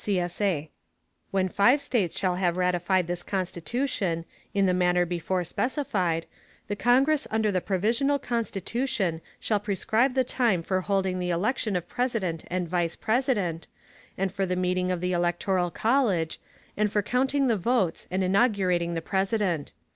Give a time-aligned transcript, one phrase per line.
[0.03, 0.69] [CSA]
[1.31, 6.25] _When five States shall have ratified this Constitution, in the manner before specified,
[6.67, 11.87] the Congress under the Provisional Constitution shall prescribe the time for holding the election of
[11.87, 13.67] President and Vice President,
[14.17, 16.39] and for the meeting of the electoral college,
[16.75, 19.71] and for counting the votes, and inaugurating the President.